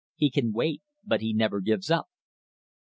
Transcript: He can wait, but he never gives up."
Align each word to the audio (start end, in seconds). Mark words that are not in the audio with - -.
He 0.15 0.31
can 0.31 0.51
wait, 0.51 0.81
but 1.03 1.21
he 1.21 1.31
never 1.31 1.61
gives 1.61 1.91
up." 1.91 2.07